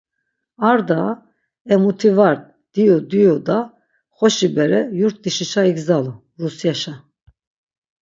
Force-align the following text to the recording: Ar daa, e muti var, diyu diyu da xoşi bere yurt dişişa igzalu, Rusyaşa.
Ar 0.69 0.79
daa, 0.89 1.11
e 1.73 1.75
muti 1.83 2.11
var, 2.17 2.37
diyu 2.73 2.97
diyu 3.11 3.35
da 3.47 3.57
xoşi 4.17 4.47
bere 4.55 4.81
yurt 4.99 5.17
dişişa 5.23 5.61
igzalu, 5.71 6.13
Rusyaşa. 6.41 6.95